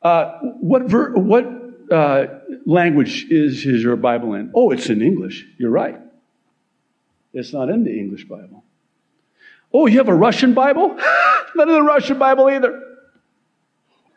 Uh, 0.00 0.38
what 0.60 0.84
ver- 0.84 1.14
what 1.14 1.44
uh, 1.90 2.26
language 2.64 3.26
is, 3.28 3.66
is 3.66 3.82
your 3.82 3.96
Bible 3.96 4.34
in? 4.34 4.52
Oh, 4.54 4.70
it's 4.70 4.88
in 4.88 5.02
English. 5.02 5.44
You're 5.58 5.70
right. 5.70 5.98
It's 7.32 7.52
not 7.52 7.68
in 7.68 7.84
the 7.84 7.90
English 7.90 8.24
Bible. 8.24 8.64
Oh, 9.72 9.86
you 9.86 9.98
have 9.98 10.08
a 10.08 10.14
Russian 10.14 10.54
Bible? 10.54 10.88
not 11.54 11.68
in 11.68 11.74
the 11.74 11.82
Russian 11.82 12.18
Bible 12.18 12.50
either. 12.50 12.80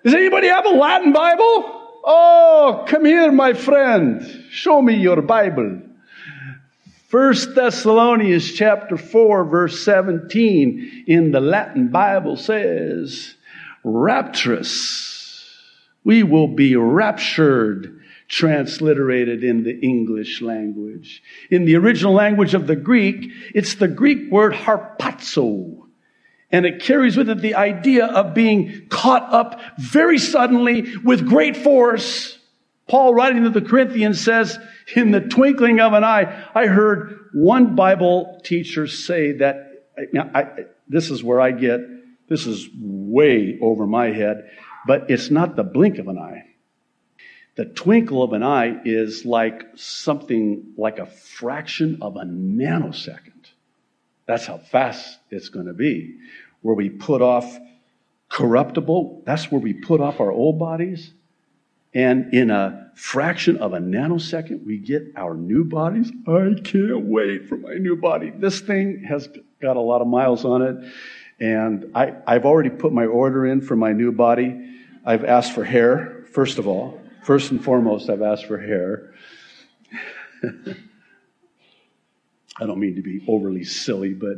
Does 0.04 0.14
anybody 0.14 0.48
have 0.48 0.66
a 0.66 0.70
Latin 0.70 1.14
Bible? 1.14 1.82
Oh, 2.08 2.86
come 2.88 3.06
here, 3.06 3.32
my 3.32 3.54
friend. 3.54 4.46
Show 4.52 4.82
me 4.82 4.96
your 4.96 5.22
Bible. 5.22 5.82
First 7.08 7.56
Thessalonians 7.56 8.54
chapter 8.54 8.98
4 8.98 9.46
verse 9.46 9.84
17 9.84 11.06
in 11.08 11.32
the 11.32 11.40
Latin 11.40 11.88
Bible 11.88 12.36
says, 12.36 13.36
rapturous. 13.84 15.50
We 16.04 16.24
will 16.24 16.50
be 16.50 16.76
raptured, 16.76 18.02
transliterated 18.28 19.44
in 19.44 19.64
the 19.64 19.80
English 19.80 20.42
language. 20.42 21.22
In 21.52 21.66
the 21.66 21.76
original 21.76 22.14
language 22.14 22.54
of 22.54 22.68
the 22.68 22.76
Greek, 22.76 23.32
it's 23.54 23.76
the 23.76 23.88
Greek 23.88 24.32
word 24.32 24.54
harpazo. 24.54 25.84
And 26.52 26.66
it 26.66 26.82
carries 26.82 27.18
with 27.18 27.30
it 27.30 27.42
the 27.42 27.56
idea 27.56 28.06
of 28.06 28.34
being 28.34 28.88
caught 28.90 29.32
up 29.34 29.60
very 29.78 30.18
suddenly 30.18 30.96
with 31.04 31.28
great 31.28 31.58
force. 31.58 32.40
Paul 32.88 33.14
writing 33.14 33.44
to 33.44 33.50
the 33.50 33.62
Corinthians 33.62 34.22
says, 34.22 34.58
in 34.96 35.12
the 35.12 35.22
twinkling 35.22 35.80
of 35.80 35.94
an 35.94 36.04
eye, 36.04 36.46
I 36.54 36.68
heard 36.68 37.30
one 37.34 37.76
Bible 37.76 38.40
teacher 38.44 38.88
say 38.88 39.34
that, 39.34 39.72
I, 40.34 40.66
this 40.88 41.10
is 41.10 41.24
where 41.24 41.42
I 41.42 41.52
get, 41.52 41.82
this 42.30 42.46
is 42.46 42.68
way 42.80 43.58
over 43.62 43.86
my 43.88 44.08
head, 44.08 44.50
but 44.88 45.10
it's 45.10 45.32
not 45.32 45.56
the 45.56 45.64
blink 45.64 45.98
of 45.98 46.08
an 46.08 46.18
eye. 46.18 46.46
The 47.56 47.66
twinkle 47.66 48.22
of 48.22 48.34
an 48.34 48.44
eye 48.44 48.82
is 48.84 49.26
like 49.26 49.66
something 49.76 50.74
like 50.78 51.00
a 51.00 51.06
fraction 51.06 52.00
of 52.02 52.18
a 52.18 52.24
nanosecond. 52.24 53.32
That's 54.26 54.46
how 54.46 54.58
fast 54.58 55.20
it's 55.30 55.50
going 55.50 55.68
to 55.68 55.74
be 55.74 56.18
where 56.66 56.76
we 56.76 56.90
put 56.90 57.22
off 57.22 57.60
corruptible, 58.28 59.22
that's 59.24 59.52
where 59.52 59.62
we 59.62 59.72
put 59.72 60.02
off 60.02 60.20
our 60.20 60.32
old 60.32 60.58
bodies. 60.58 61.14
And 61.94 62.34
in 62.34 62.50
a 62.50 62.92
fraction 62.96 63.58
of 63.58 63.74
a 63.74 63.78
nanosecond, 63.78 64.66
we 64.66 64.80
get 64.80 65.14
our 65.16 65.36
new 65.36 65.64
bodies. 65.64 66.12
I 66.28 66.56
can't 66.64 67.06
wait 67.06 67.48
for 67.48 67.56
my 67.56 67.76
new 67.76 67.96
body. 67.96 68.32
This 68.32 68.62
thing 68.62 69.04
has 69.08 69.30
got 69.62 69.78
a 69.78 69.80
lot 69.80 70.02
of 70.02 70.08
miles 70.08 70.44
on 70.44 70.64
it. 70.64 70.92
And 71.40 71.92
I, 71.94 72.16
I've 72.26 72.46
already 72.46 72.72
put 72.72 72.92
my 72.92 73.06
order 73.06 73.46
in 73.46 73.62
for 73.62 73.76
my 73.76 73.94
new 73.94 74.12
body. 74.12 74.76
I've 75.06 75.24
asked 75.24 75.54
for 75.54 75.64
hair, 75.64 76.26
first 76.34 76.58
of 76.58 76.68
all. 76.68 77.00
First 77.26 77.50
and 77.50 77.64
foremost, 77.64 78.08
I've 78.08 78.22
asked 78.22 78.46
for 78.46 78.60
hair. 78.60 79.12
I 80.44 80.76
don't 82.68 82.80
mean 82.80 82.98
to 82.98 83.02
be 83.02 83.26
overly 83.28 83.64
silly, 83.64 84.14
but 84.14 84.38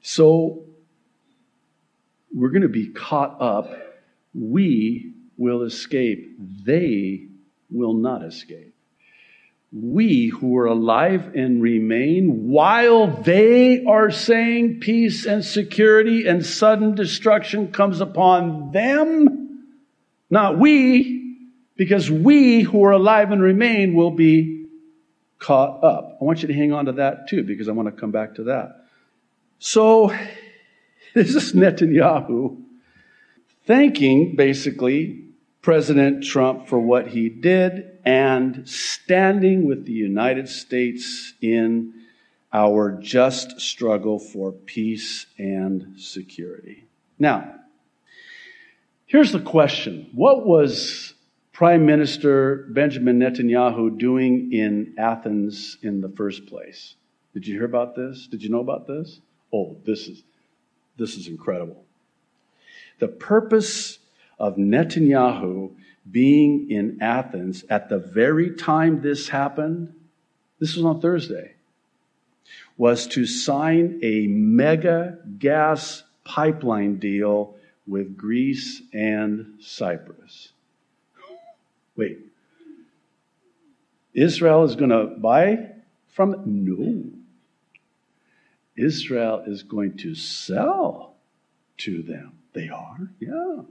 so 0.00 0.64
we're 2.34 2.48
going 2.48 2.62
to 2.62 2.68
be 2.68 2.88
caught 2.88 3.42
up. 3.42 3.70
We 4.32 5.12
will 5.36 5.64
escape. 5.64 6.34
They 6.64 7.26
will 7.70 7.92
not 7.92 8.24
escape. 8.24 8.74
We 9.70 10.28
who 10.28 10.56
are 10.56 10.64
alive 10.64 11.32
and 11.34 11.60
remain 11.60 12.48
while 12.48 13.08
they 13.08 13.84
are 13.84 14.10
saying 14.10 14.80
peace 14.80 15.26
and 15.26 15.44
security 15.44 16.26
and 16.26 16.46
sudden 16.46 16.94
destruction 16.94 17.70
comes 17.70 18.00
upon 18.00 18.70
them, 18.70 19.45
not 20.30 20.58
we, 20.58 21.38
because 21.76 22.10
we 22.10 22.62
who 22.62 22.84
are 22.84 22.92
alive 22.92 23.30
and 23.30 23.42
remain 23.42 23.94
will 23.94 24.10
be 24.10 24.66
caught 25.38 25.84
up. 25.84 26.18
I 26.20 26.24
want 26.24 26.42
you 26.42 26.48
to 26.48 26.54
hang 26.54 26.72
on 26.72 26.86
to 26.86 26.92
that 26.92 27.28
too, 27.28 27.42
because 27.42 27.68
I 27.68 27.72
want 27.72 27.94
to 27.94 28.00
come 28.00 28.10
back 28.10 28.36
to 28.36 28.44
that. 28.44 28.86
So, 29.58 30.14
this 31.14 31.34
is 31.34 31.52
Netanyahu 31.52 32.62
thanking 33.66 34.36
basically 34.36 35.24
President 35.60 36.24
Trump 36.24 36.68
for 36.68 36.78
what 36.78 37.08
he 37.08 37.28
did 37.28 37.98
and 38.04 38.68
standing 38.68 39.66
with 39.66 39.84
the 39.84 39.92
United 39.92 40.48
States 40.48 41.34
in 41.42 41.92
our 42.52 42.92
just 42.92 43.60
struggle 43.60 44.20
for 44.20 44.52
peace 44.52 45.26
and 45.36 46.00
security. 46.00 46.86
Now, 47.18 47.54
here's 49.06 49.32
the 49.32 49.40
question 49.40 50.10
What 50.14 50.46
was 50.46 51.14
Prime 51.52 51.86
Minister 51.86 52.66
Benjamin 52.70 53.18
Netanyahu 53.18 53.98
doing 53.98 54.52
in 54.52 54.94
Athens 54.98 55.78
in 55.82 56.00
the 56.00 56.10
first 56.10 56.46
place? 56.46 56.94
Did 57.32 57.46
you 57.46 57.54
hear 57.54 57.64
about 57.64 57.96
this? 57.96 58.26
Did 58.26 58.42
you 58.42 58.50
know 58.50 58.60
about 58.60 58.86
this? 58.86 59.20
oh, 59.52 59.76
this 59.84 60.08
is, 60.08 60.22
this 60.96 61.16
is 61.16 61.28
incredible. 61.28 61.84
The 62.98 63.08
purpose 63.08 63.98
of 64.38 64.56
Netanyahu 64.56 65.74
being 66.10 66.70
in 66.70 66.98
Athens 67.00 67.64
at 67.68 67.88
the 67.88 67.98
very 67.98 68.54
time 68.54 69.02
this 69.02 69.28
happened, 69.28 69.94
this 70.58 70.76
was 70.76 70.84
on 70.84 71.00
Thursday, 71.00 71.54
was 72.76 73.06
to 73.08 73.26
sign 73.26 73.98
a 74.02 74.26
mega 74.28 75.18
gas 75.38 76.02
pipeline 76.24 76.98
deal 76.98 77.56
with 77.86 78.16
Greece 78.16 78.82
and 78.92 79.54
Cyprus. 79.60 80.52
Wait. 81.96 82.18
Israel 84.14 84.64
is 84.64 84.76
going 84.76 84.90
to 84.90 85.06
buy 85.18 85.70
from 86.08 86.42
No. 86.46 87.04
Israel 88.76 89.44
is 89.46 89.62
going 89.62 89.96
to 89.98 90.14
sell 90.14 91.14
to 91.78 92.02
them. 92.02 92.32
They 92.52 92.68
are? 92.68 92.98
Yeah. 93.20 93.62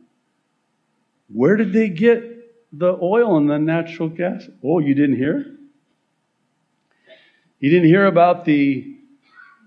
Where 1.33 1.55
did 1.55 1.73
they 1.73 1.89
get 1.89 2.31
the 2.71 2.97
oil 3.01 3.37
and 3.37 3.49
the 3.49 3.57
natural 3.57 4.09
gas? 4.09 4.47
Oh, 4.63 4.79
you 4.79 4.93
didn't 4.93 5.17
hear? 5.17 5.55
You 7.59 7.69
didn't 7.69 7.87
hear 7.87 8.05
about 8.05 8.45
the 8.45 8.94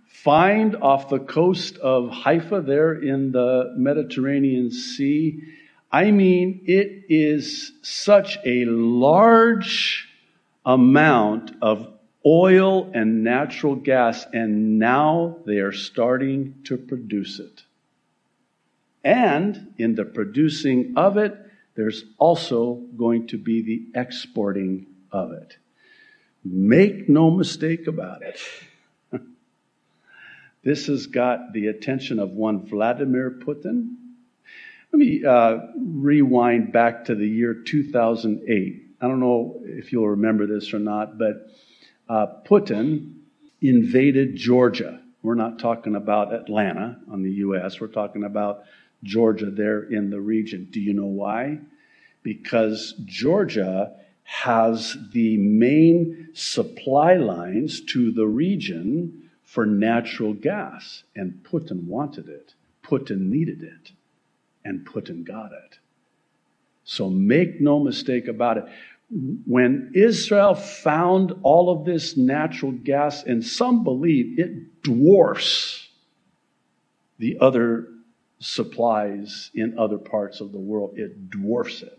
find 0.08 0.74
off 0.76 1.08
the 1.08 1.20
coast 1.20 1.76
of 1.78 2.10
Haifa 2.10 2.62
there 2.62 2.94
in 2.94 3.32
the 3.32 3.74
Mediterranean 3.76 4.70
Sea? 4.70 5.42
I 5.92 6.10
mean, 6.10 6.62
it 6.66 7.04
is 7.08 7.72
such 7.82 8.36
a 8.44 8.64
large 8.66 10.08
amount 10.66 11.52
of 11.62 11.92
oil 12.26 12.90
and 12.92 13.24
natural 13.24 13.74
gas, 13.74 14.26
and 14.32 14.78
now 14.78 15.38
they 15.46 15.58
are 15.58 15.72
starting 15.72 16.56
to 16.64 16.76
produce 16.76 17.38
it. 17.38 17.62
And 19.04 19.72
in 19.78 19.94
the 19.94 20.04
producing 20.04 20.94
of 20.96 21.16
it, 21.16 21.34
there's 21.74 22.04
also 22.18 22.82
going 22.96 23.28
to 23.28 23.38
be 23.38 23.62
the 23.62 23.98
exporting 23.98 24.86
of 25.12 25.32
it. 25.32 25.56
Make 26.44 27.08
no 27.08 27.30
mistake 27.30 27.86
about 27.86 28.22
it. 28.22 28.38
This 30.68 30.86
has 30.86 31.06
got 31.06 31.54
the 31.54 31.68
attention 31.68 32.18
of 32.18 32.32
one 32.32 32.66
Vladimir 32.66 33.30
Putin. 33.30 33.94
Let 34.92 34.98
me 34.98 35.24
uh, 35.24 35.60
rewind 35.76 36.72
back 36.72 37.06
to 37.06 37.14
the 37.14 37.26
year 37.26 37.54
2008. 37.54 38.82
I 39.00 39.08
don't 39.08 39.20
know 39.20 39.62
if 39.64 39.92
you'll 39.92 40.10
remember 40.10 40.46
this 40.46 40.74
or 40.74 40.78
not, 40.78 41.16
but 41.16 41.48
uh, 42.06 42.26
Putin 42.44 43.14
invaded 43.62 44.36
Georgia. 44.36 45.00
We're 45.22 45.36
not 45.36 45.58
talking 45.58 45.94
about 45.94 46.34
Atlanta 46.34 46.98
on 47.10 47.22
the 47.22 47.32
U.S., 47.32 47.80
we're 47.80 47.86
talking 47.86 48.24
about 48.24 48.64
Georgia 49.02 49.50
there 49.50 49.84
in 49.84 50.10
the 50.10 50.20
region. 50.20 50.68
Do 50.70 50.80
you 50.80 50.92
know 50.92 51.06
why? 51.06 51.60
Because 52.22 52.92
Georgia 53.06 53.94
has 54.24 54.98
the 55.12 55.38
main 55.38 56.28
supply 56.34 57.14
lines 57.14 57.80
to 57.86 58.12
the 58.12 58.26
region 58.26 59.27
for 59.48 59.64
natural 59.64 60.34
gas, 60.34 61.04
and 61.16 61.42
Putin 61.42 61.84
wanted 61.84 62.28
it. 62.28 62.52
Putin 62.84 63.30
needed 63.30 63.62
it, 63.62 63.92
and 64.62 64.86
Putin 64.86 65.24
got 65.24 65.52
it. 65.52 65.78
So 66.84 67.08
make 67.08 67.58
no 67.58 67.80
mistake 67.80 68.28
about 68.28 68.58
it 68.58 68.64
when 69.46 69.92
Israel 69.94 70.54
found 70.54 71.32
all 71.42 71.70
of 71.70 71.86
this 71.86 72.14
natural 72.16 72.72
gas, 72.72 73.22
and 73.22 73.42
some 73.42 73.84
believe 73.84 74.38
it 74.38 74.82
dwarfs 74.82 75.88
the 77.18 77.38
other 77.40 77.88
supplies 78.40 79.50
in 79.54 79.78
other 79.78 79.96
parts 79.98 80.40
of 80.42 80.52
the 80.52 80.58
world, 80.58 80.98
it 80.98 81.30
dwarfs 81.30 81.80
it. 81.80 81.98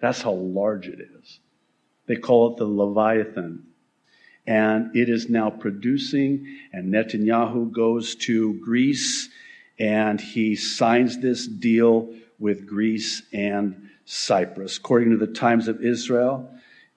That's 0.00 0.20
how 0.20 0.32
large 0.32 0.88
it 0.88 0.98
is. 0.98 1.38
They 2.06 2.16
call 2.16 2.52
it 2.52 2.58
the 2.58 2.66
Leviathan. 2.66 3.68
And 4.46 4.96
it 4.96 5.08
is 5.08 5.28
now 5.28 5.50
producing, 5.50 6.58
and 6.72 6.92
Netanyahu 6.92 7.70
goes 7.70 8.16
to 8.16 8.54
Greece 8.64 9.28
and 9.78 10.20
he 10.20 10.54
signs 10.54 11.18
this 11.18 11.46
deal 11.46 12.14
with 12.38 12.66
Greece 12.66 13.22
and 13.32 13.88
Cyprus. 14.04 14.76
According 14.76 15.10
to 15.10 15.16
the 15.16 15.32
Times 15.32 15.68
of 15.68 15.82
Israel, 15.82 16.48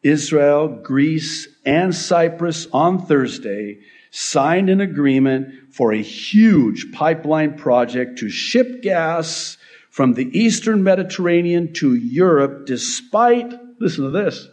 Israel, 0.03 0.67
Greece, 0.67 1.47
and 1.65 1.95
Cyprus 1.95 2.67
on 2.71 3.05
Thursday 3.05 3.79
signed 4.11 4.70
an 4.70 4.81
agreement 4.81 5.74
for 5.74 5.93
a 5.93 6.01
huge 6.01 6.91
pipeline 6.91 7.57
project 7.57 8.20
to 8.20 8.29
ship 8.29 8.81
gas 8.81 9.57
from 9.89 10.13
the 10.13 10.29
eastern 10.37 10.83
Mediterranean 10.83 11.74
to 11.74 11.96
Europe 11.96 12.65
despite, 12.65 13.51
listen 13.79 14.03
to 14.03 14.11
this, 14.11 14.48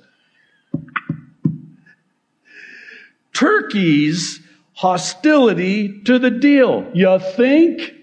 Turkey's 3.34 4.40
hostility 4.74 6.02
to 6.02 6.18
the 6.18 6.30
deal. 6.30 6.90
You 6.94 7.18
think? 7.18 7.94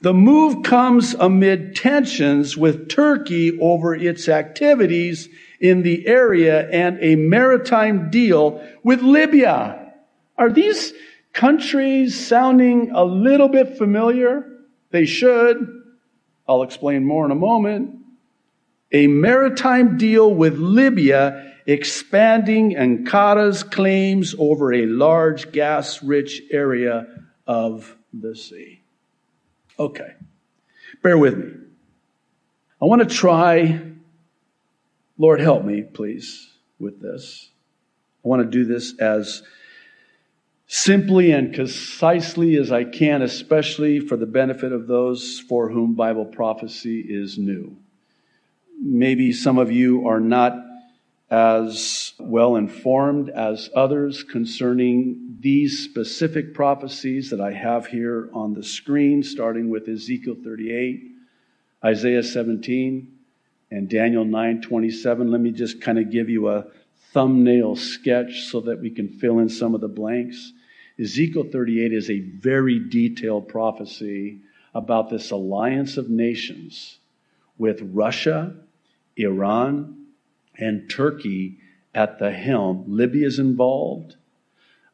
The 0.00 0.14
move 0.14 0.62
comes 0.62 1.14
amid 1.14 1.74
tensions 1.74 2.56
with 2.56 2.88
Turkey 2.88 3.58
over 3.60 3.94
its 3.94 4.28
activities 4.28 5.28
in 5.60 5.82
the 5.82 6.06
area 6.06 6.68
and 6.70 6.98
a 7.00 7.16
maritime 7.16 8.08
deal 8.10 8.64
with 8.84 9.02
Libya. 9.02 9.92
Are 10.36 10.50
these 10.50 10.92
countries 11.32 12.26
sounding 12.26 12.92
a 12.92 13.04
little 13.04 13.48
bit 13.48 13.76
familiar? 13.76 14.48
They 14.90 15.04
should. 15.04 15.66
I'll 16.46 16.62
explain 16.62 17.04
more 17.04 17.24
in 17.24 17.32
a 17.32 17.36
moment. 17.36 17.96
A 18.92 19.08
maritime 19.08 19.98
deal 19.98 20.32
with 20.32 20.58
Libya 20.58 21.56
expanding 21.68 22.74
Ankara's 22.76 23.62
claims 23.62 24.34
over 24.38 24.72
a 24.72 24.86
large 24.86 25.52
gas 25.52 26.02
rich 26.02 26.42
area 26.50 27.06
of 27.46 27.94
the 28.12 28.34
sea. 28.34 28.80
Okay. 29.78 30.14
Bear 31.02 31.18
with 31.18 31.36
me. 31.36 31.52
I 32.80 32.86
want 32.86 33.06
to 33.06 33.14
try, 33.14 33.82
Lord, 35.18 35.40
help 35.40 35.62
me, 35.62 35.82
please, 35.82 36.48
with 36.78 37.02
this. 37.02 37.50
I 38.24 38.28
want 38.28 38.42
to 38.42 38.48
do 38.48 38.64
this 38.64 38.98
as 38.98 39.42
simply 40.68 41.32
and 41.32 41.52
concisely 41.52 42.56
as 42.56 42.72
I 42.72 42.84
can, 42.84 43.20
especially 43.20 44.00
for 44.00 44.16
the 44.16 44.26
benefit 44.26 44.72
of 44.72 44.86
those 44.86 45.40
for 45.40 45.68
whom 45.68 45.94
Bible 45.94 46.24
prophecy 46.24 47.00
is 47.00 47.36
new. 47.36 47.76
Maybe 48.80 49.32
some 49.32 49.58
of 49.58 49.70
you 49.70 50.08
are 50.08 50.20
not 50.20 50.67
as 51.30 52.14
well 52.18 52.56
informed 52.56 53.28
as 53.28 53.68
others 53.76 54.22
concerning 54.22 55.36
these 55.40 55.84
specific 55.84 56.54
prophecies 56.54 57.30
that 57.30 57.40
I 57.40 57.52
have 57.52 57.86
here 57.86 58.30
on 58.32 58.54
the 58.54 58.62
screen, 58.62 59.22
starting 59.22 59.68
with 59.68 59.88
Ezekiel 59.88 60.36
38, 60.42 61.02
Isaiah 61.84 62.22
17, 62.22 63.12
and 63.70 63.88
Daniel 63.88 64.24
9 64.24 64.62
27. 64.62 65.30
Let 65.30 65.40
me 65.40 65.50
just 65.50 65.82
kind 65.82 65.98
of 65.98 66.10
give 66.10 66.30
you 66.30 66.48
a 66.48 66.64
thumbnail 67.12 67.76
sketch 67.76 68.46
so 68.46 68.60
that 68.62 68.80
we 68.80 68.90
can 68.90 69.08
fill 69.08 69.38
in 69.38 69.48
some 69.48 69.74
of 69.74 69.82
the 69.82 69.88
blanks. 69.88 70.52
Ezekiel 70.98 71.44
38 71.52 71.92
is 71.92 72.10
a 72.10 72.20
very 72.20 72.78
detailed 72.78 73.48
prophecy 73.48 74.40
about 74.74 75.10
this 75.10 75.30
alliance 75.30 75.96
of 75.96 76.08
nations 76.08 76.98
with 77.58 77.80
Russia, 77.92 78.54
Iran, 79.16 80.06
and 80.58 80.90
Turkey 80.90 81.58
at 81.94 82.18
the 82.18 82.30
helm. 82.30 82.84
Libya 82.88 83.26
is 83.26 83.38
involved. 83.38 84.16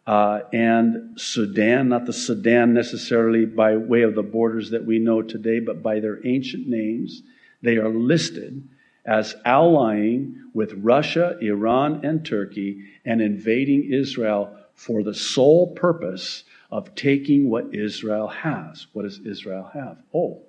Uh, 0.06 0.40
and 0.52 1.18
Sudan, 1.18 1.88
not 1.88 2.04
the 2.04 2.12
Sudan 2.12 2.74
necessarily 2.74 3.46
by 3.46 3.76
way 3.76 4.02
of 4.02 4.14
the 4.14 4.22
borders 4.22 4.70
that 4.70 4.84
we 4.84 4.98
know 4.98 5.22
today, 5.22 5.60
but 5.60 5.82
by 5.82 5.98
their 6.00 6.24
ancient 6.26 6.68
names, 6.68 7.22
they 7.62 7.78
are 7.78 7.88
listed 7.88 8.68
as 9.06 9.34
allying 9.44 10.42
with 10.52 10.72
Russia, 10.74 11.36
Iran, 11.40 12.04
and 12.04 12.24
Turkey 12.24 12.84
and 13.04 13.20
invading 13.20 13.92
Israel 13.92 14.56
for 14.74 15.02
the 15.02 15.14
sole 15.14 15.74
purpose 15.74 16.44
of 16.70 16.94
taking 16.94 17.48
what 17.48 17.74
Israel 17.74 18.28
has. 18.28 18.86
What 18.92 19.02
does 19.02 19.20
Israel 19.20 19.70
have? 19.72 19.98
Oh, 20.12 20.42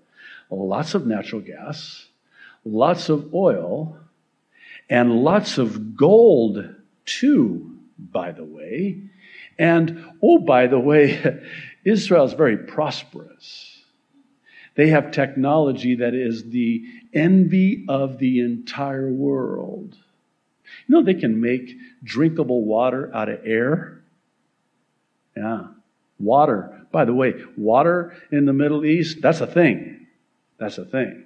lots 0.49 0.95
of 0.95 1.05
natural 1.05 1.41
gas, 1.41 2.07
lots 2.65 3.09
of 3.09 3.33
oil, 3.33 3.97
and 4.89 5.23
lots 5.23 5.57
of 5.57 5.95
gold, 5.95 6.75
too, 7.05 7.77
by 7.97 8.31
the 8.31 8.43
way. 8.43 9.01
And, 9.57 10.05
oh, 10.21 10.39
by 10.39 10.67
the 10.67 10.79
way, 10.79 11.41
Israel 11.85 12.25
is 12.25 12.33
very 12.33 12.57
prosperous. 12.57 13.71
They 14.75 14.89
have 14.89 15.11
technology 15.11 15.95
that 15.95 16.13
is 16.13 16.49
the 16.49 16.83
envy 17.13 17.85
of 17.87 18.17
the 18.17 18.41
entire 18.41 19.09
world. 19.09 19.95
You 20.87 20.95
know, 20.95 21.03
they 21.03 21.13
can 21.13 21.41
make 21.41 21.77
drinkable 22.03 22.65
water 22.65 23.09
out 23.13 23.29
of 23.29 23.39
air. 23.45 24.01
Yeah. 25.35 25.67
Water. 26.19 26.85
By 26.91 27.05
the 27.05 27.13
way, 27.13 27.33
water 27.57 28.15
in 28.31 28.45
the 28.45 28.53
Middle 28.53 28.85
East, 28.85 29.21
that's 29.21 29.41
a 29.41 29.47
thing. 29.47 30.07
That's 30.57 30.77
a 30.77 30.85
thing. 30.85 31.24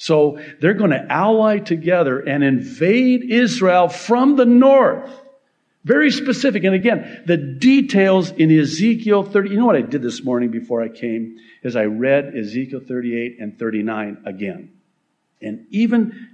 So 0.00 0.38
they're 0.60 0.74
going 0.74 0.92
to 0.92 1.04
ally 1.10 1.58
together 1.58 2.20
and 2.20 2.44
invade 2.44 3.24
Israel 3.28 3.88
from 3.88 4.36
the 4.36 4.46
north. 4.46 5.10
Very 5.84 6.12
specific. 6.12 6.62
And 6.62 6.74
again, 6.74 7.24
the 7.26 7.36
details 7.36 8.30
in 8.30 8.56
Ezekiel 8.56 9.24
30. 9.24 9.50
You 9.50 9.56
know 9.56 9.66
what 9.66 9.74
I 9.74 9.80
did 9.80 10.02
this 10.02 10.22
morning 10.22 10.52
before 10.52 10.82
I 10.82 10.88
came? 10.88 11.38
Is 11.64 11.74
I 11.74 11.86
read 11.86 12.32
Ezekiel 12.36 12.80
38 12.86 13.38
and 13.40 13.58
39 13.58 14.22
again. 14.24 14.72
And 15.42 15.66
even, 15.70 16.28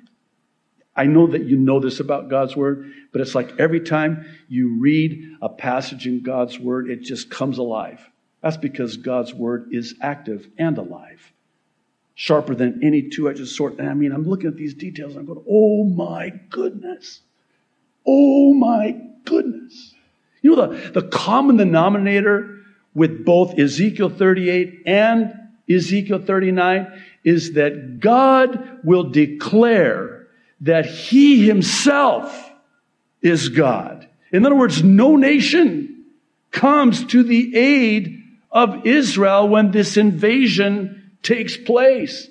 I 0.94 1.04
know 1.04 1.28
that 1.28 1.44
you 1.44 1.56
know 1.56 1.80
this 1.80 2.00
about 2.00 2.28
God's 2.28 2.54
Word, 2.54 2.92
but 3.12 3.22
it's 3.22 3.34
like 3.34 3.58
every 3.58 3.80
time 3.80 4.26
you 4.46 4.78
read 4.78 5.36
a 5.40 5.48
passage 5.48 6.06
in 6.06 6.22
God's 6.22 6.58
Word, 6.58 6.90
it 6.90 7.00
just 7.00 7.30
comes 7.30 7.56
alive. 7.56 8.06
That's 8.42 8.58
because 8.58 8.98
God's 8.98 9.32
Word 9.32 9.68
is 9.72 9.94
active 10.02 10.50
and 10.58 10.76
alive. 10.76 11.32
Sharper 12.14 12.54
than 12.54 12.84
any 12.84 13.08
two-edged 13.08 13.46
sword. 13.48 13.78
And 13.78 13.88
I 13.88 13.94
mean, 13.94 14.12
I'm 14.12 14.24
looking 14.24 14.46
at 14.46 14.56
these 14.56 14.74
details 14.74 15.12
and 15.12 15.20
I'm 15.20 15.26
going, 15.26 15.44
oh 15.48 15.84
my 15.84 16.30
goodness. 16.50 17.20
Oh 18.06 18.54
my 18.54 18.96
goodness. 19.24 19.94
You 20.42 20.54
know, 20.54 20.72
the, 20.72 21.00
the 21.00 21.08
common 21.08 21.56
denominator 21.56 22.60
with 22.94 23.24
both 23.24 23.58
Ezekiel 23.58 24.10
38 24.10 24.82
and 24.86 25.34
Ezekiel 25.68 26.20
39 26.20 27.02
is 27.24 27.54
that 27.54 28.00
God 28.00 28.80
will 28.84 29.04
declare 29.04 30.28
that 30.60 30.86
He 30.86 31.46
Himself 31.46 32.52
is 33.22 33.48
God. 33.48 34.06
In 34.30 34.44
other 34.44 34.54
words, 34.54 34.82
no 34.84 35.16
nation 35.16 36.04
comes 36.50 37.04
to 37.06 37.22
the 37.22 37.56
aid 37.56 38.22
of 38.50 38.86
Israel 38.86 39.48
when 39.48 39.70
this 39.70 39.96
invasion 39.96 41.03
takes 41.24 41.56
place. 41.56 42.28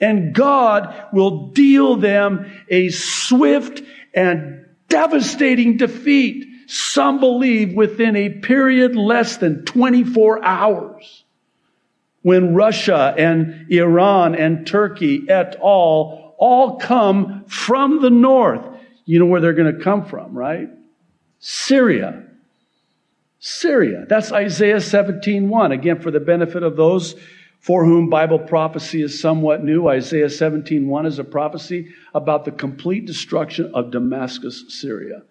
And 0.00 0.34
God 0.34 0.94
will 1.12 1.48
deal 1.48 1.96
them 1.96 2.52
a 2.68 2.90
swift 2.90 3.82
and 4.12 4.66
devastating 4.88 5.76
defeat. 5.76 6.46
Some 6.66 7.20
believe 7.20 7.74
within 7.74 8.16
a 8.16 8.30
period 8.30 8.96
less 8.96 9.36
than 9.38 9.64
24 9.64 10.44
hours. 10.44 11.24
When 12.22 12.54
Russia 12.54 13.14
and 13.16 13.70
Iran 13.70 14.34
and 14.34 14.66
Turkey 14.66 15.26
et 15.28 15.56
al. 15.56 16.34
all 16.38 16.76
come 16.76 17.44
from 17.46 18.00
the 18.00 18.10
north. 18.10 18.64
You 19.04 19.18
know 19.18 19.26
where 19.26 19.40
they're 19.40 19.52
going 19.52 19.76
to 19.76 19.84
come 19.84 20.06
from, 20.06 20.36
right? 20.36 20.68
Syria. 21.38 22.24
Syria. 23.38 24.06
That's 24.08 24.32
Isaiah 24.32 24.80
17:1. 24.80 25.70
Again, 25.70 26.00
for 26.00 26.10
the 26.10 26.20
benefit 26.20 26.62
of 26.62 26.76
those 26.76 27.14
for 27.64 27.82
whom 27.82 28.10
Bible 28.10 28.38
prophecy 28.38 29.00
is 29.00 29.18
somewhat 29.18 29.64
new, 29.64 29.88
Isaiah 29.88 30.28
17:1 30.28 31.06
is 31.06 31.18
a 31.18 31.24
prophecy 31.24 31.88
about 32.14 32.44
the 32.44 32.50
complete 32.50 33.06
destruction 33.06 33.70
of 33.72 33.90
Damascus, 33.90 34.66
Syria. 34.68 35.22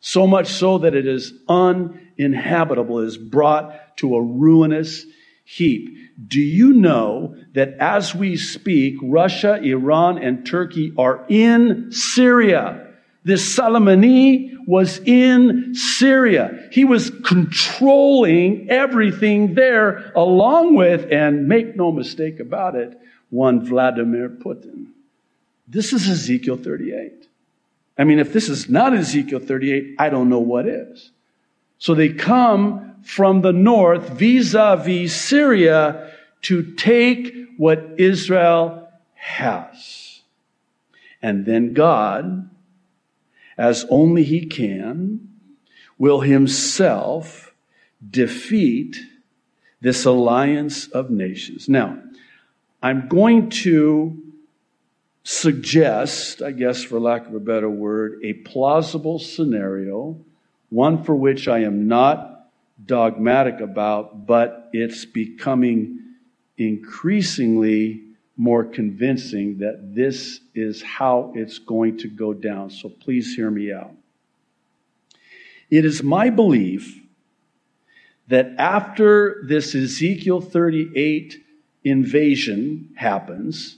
So 0.00 0.26
much 0.26 0.48
so 0.48 0.76
that 0.76 0.94
it 0.94 1.06
is 1.06 1.32
uninhabitable, 1.48 2.98
it 2.98 3.06
is 3.06 3.16
brought 3.16 3.96
to 3.96 4.14
a 4.14 4.22
ruinous 4.22 5.06
heap. 5.46 5.96
Do 6.28 6.38
you 6.38 6.74
know 6.74 7.34
that 7.54 7.76
as 7.80 8.14
we 8.14 8.36
speak, 8.36 8.96
Russia, 9.02 9.58
Iran, 9.62 10.18
and 10.18 10.44
Turkey 10.44 10.92
are 10.98 11.24
in 11.30 11.92
Syria? 11.92 12.88
This 13.24 13.56
Soleimani 13.56 14.50
was 14.66 15.00
in 15.06 15.74
Syria. 15.74 16.59
He 16.70 16.84
was 16.84 17.10
controlling 17.24 18.70
everything 18.70 19.54
there 19.54 20.12
along 20.14 20.76
with, 20.76 21.10
and 21.10 21.48
make 21.48 21.76
no 21.76 21.92
mistake 21.92 22.40
about 22.40 22.74
it, 22.74 22.98
one 23.30 23.64
Vladimir 23.64 24.28
Putin. 24.28 24.86
This 25.66 25.92
is 25.92 26.08
Ezekiel 26.08 26.56
38. 26.56 27.28
I 27.98 28.04
mean, 28.04 28.18
if 28.18 28.32
this 28.32 28.48
is 28.48 28.68
not 28.68 28.94
Ezekiel 28.94 29.40
38, 29.40 29.96
I 29.98 30.08
don't 30.08 30.28
know 30.28 30.40
what 30.40 30.66
is. 30.66 31.10
So 31.78 31.94
they 31.94 32.10
come 32.10 32.96
from 33.02 33.42
the 33.42 33.52
north 33.52 34.10
vis-a-vis 34.10 35.14
Syria 35.14 36.12
to 36.42 36.74
take 36.74 37.34
what 37.56 37.94
Israel 37.98 38.88
has. 39.14 40.22
And 41.22 41.44
then 41.44 41.74
God 41.74 42.48
as 43.60 43.84
only 43.90 44.24
he 44.24 44.46
can, 44.46 45.28
will 46.00 46.20
himself 46.20 47.52
defeat 48.10 48.96
this 49.82 50.06
alliance 50.06 50.88
of 50.88 51.10
nations. 51.10 51.68
Now, 51.68 51.98
I'm 52.82 53.06
going 53.06 53.50
to 53.50 54.18
suggest, 55.24 56.40
I 56.40 56.52
guess 56.52 56.82
for 56.82 56.98
lack 56.98 57.26
of 57.26 57.34
a 57.34 57.38
better 57.38 57.68
word, 57.68 58.20
a 58.24 58.32
plausible 58.32 59.18
scenario, 59.18 60.16
one 60.70 61.04
for 61.04 61.14
which 61.14 61.48
I 61.48 61.60
am 61.60 61.86
not 61.86 62.48
dogmatic 62.86 63.60
about, 63.60 64.26
but 64.26 64.70
it's 64.72 65.04
becoming 65.04 65.98
increasingly 66.56 68.04
more 68.38 68.64
convincing 68.64 69.58
that 69.58 69.94
this 69.94 70.40
is 70.54 70.82
how 70.82 71.34
it's 71.36 71.58
going 71.58 71.98
to 71.98 72.08
go 72.08 72.32
down. 72.32 72.70
So 72.70 72.88
please 72.88 73.34
hear 73.34 73.50
me 73.50 73.70
out. 73.70 73.92
It 75.70 75.84
is 75.84 76.02
my 76.02 76.30
belief 76.30 77.00
that 78.28 78.54
after 78.58 79.42
this 79.46 79.74
Ezekiel 79.74 80.40
38 80.40 81.42
invasion 81.84 82.90
happens 82.94 83.76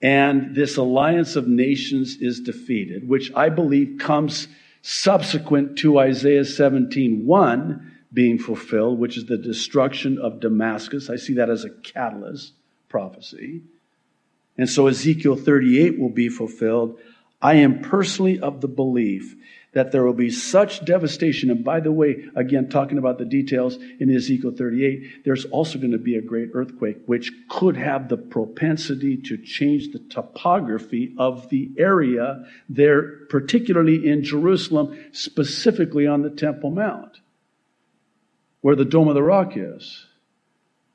and 0.00 0.54
this 0.54 0.76
alliance 0.76 1.34
of 1.36 1.48
nations 1.48 2.16
is 2.20 2.40
defeated, 2.40 3.08
which 3.08 3.32
I 3.34 3.48
believe 3.48 3.98
comes 3.98 4.48
subsequent 4.82 5.78
to 5.78 5.98
Isaiah 5.98 6.44
17:1 6.44 7.92
being 8.12 8.38
fulfilled, 8.38 8.98
which 8.98 9.16
is 9.16 9.26
the 9.26 9.36
destruction 9.36 10.18
of 10.18 10.40
Damascus. 10.40 11.10
I 11.10 11.16
see 11.16 11.34
that 11.34 11.50
as 11.50 11.64
a 11.64 11.70
catalyst 11.70 12.52
prophecy 12.88 13.62
and 14.58 14.68
so 14.68 14.88
Ezekiel 14.88 15.36
38 15.36 15.98
will 15.98 16.10
be 16.10 16.28
fulfilled. 16.28 16.98
I 17.40 17.54
am 17.54 17.80
personally 17.80 18.40
of 18.40 18.60
the 18.60 18.68
belief 18.68 19.36
that 19.72 19.92
there 19.92 20.04
will 20.04 20.12
be 20.12 20.30
such 20.30 20.84
devastation. 20.84 21.50
And 21.50 21.64
by 21.64 21.80
the 21.80 21.92
way, 21.92 22.24
again, 22.34 22.68
talking 22.68 22.98
about 22.98 23.18
the 23.18 23.24
details 23.24 23.76
in 24.00 24.14
Ezekiel 24.14 24.52
38, 24.56 25.24
there's 25.24 25.44
also 25.46 25.78
going 25.78 25.92
to 25.92 25.98
be 25.98 26.16
a 26.16 26.22
great 26.22 26.50
earthquake, 26.54 26.98
which 27.06 27.30
could 27.48 27.76
have 27.76 28.08
the 28.08 28.16
propensity 28.16 29.16
to 29.16 29.36
change 29.36 29.92
the 29.92 29.98
topography 29.98 31.14
of 31.18 31.48
the 31.50 31.70
area 31.78 32.44
there, 32.68 33.26
particularly 33.28 34.08
in 34.08 34.24
Jerusalem, 34.24 34.98
specifically 35.12 36.06
on 36.06 36.22
the 36.22 36.30
Temple 36.30 36.70
Mount, 36.70 37.20
where 38.60 38.76
the 38.76 38.84
Dome 38.84 39.08
of 39.08 39.14
the 39.14 39.22
Rock 39.22 39.52
is 39.56 40.06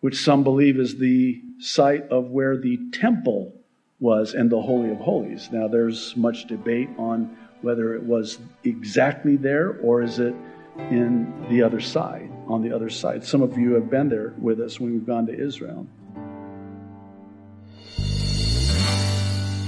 which 0.03 0.21
some 0.21 0.43
believe 0.43 0.81
is 0.81 0.97
the 0.97 1.41
site 1.59 2.09
of 2.09 2.29
where 2.29 2.57
the 2.57 2.77
temple 2.91 3.53
was 4.01 4.33
and 4.33 4.49
the 4.49 4.61
Holy 4.61 4.91
of 4.91 4.97
Holies. 4.97 5.47
Now, 5.49 5.69
there's 5.69 6.13
much 6.17 6.45
debate 6.45 6.89
on 6.97 7.37
whether 7.63 7.95
it 7.95 8.03
was 8.03 8.37
exactly 8.63 9.37
there 9.37 9.77
or 9.81 10.01
is 10.01 10.19
it 10.19 10.35
in 10.77 11.47
the 11.49 11.63
other 11.63 11.79
side, 11.79 12.31
on 12.47 12.61
the 12.61 12.73
other 12.73 12.89
side. 12.89 13.23
Some 13.23 13.41
of 13.41 13.57
you 13.57 13.73
have 13.75 13.89
been 13.89 14.09
there 14.09 14.33
with 14.37 14.59
us 14.59 14.79
when 14.79 14.93
we've 14.93 15.05
gone 15.05 15.27
to 15.27 15.33
Israel. 15.33 15.87